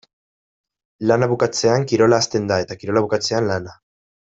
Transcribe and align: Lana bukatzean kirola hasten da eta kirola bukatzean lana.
Lana 1.11 1.29
bukatzean 1.35 1.87
kirola 1.93 2.21
hasten 2.23 2.51
da 2.53 2.61
eta 2.67 2.83
kirola 2.83 3.09
bukatzean 3.09 3.51
lana. 3.55 3.81